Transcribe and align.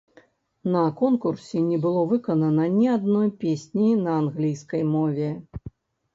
На 0.75 0.79
конкурсе 1.01 1.61
не 1.65 1.77
было 1.83 2.01
выканана 2.13 2.65
ні 2.79 2.87
адной 2.95 3.29
песні 3.45 3.93
на 4.09 4.19
англійскай 4.25 4.83
мове. 4.97 5.31